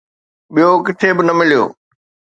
ٻيو 0.53 0.69
ڪٿي 0.85 1.09
به 1.15 1.23
نه 1.27 1.33
مليو. 1.37 1.63